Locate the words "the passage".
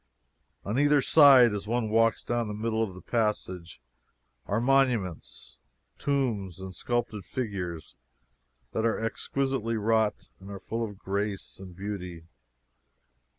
2.95-3.79